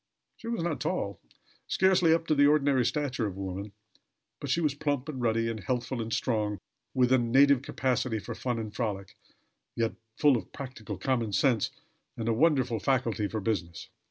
[0.37, 1.19] She was not tall;
[1.67, 3.71] scarcely up to the ordinary stature of woman;
[4.39, 6.57] but she was plump and ruddy, and healthful and strong,
[6.95, 9.15] with a native capacity for fun and frolic,
[9.75, 11.69] yet full of practical common sense,
[12.17, 13.89] and a wonderful faculty for business.